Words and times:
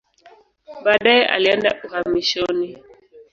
Baadaye 0.85 1.25
alienda 1.35 1.69
uhamishoni. 1.85 2.77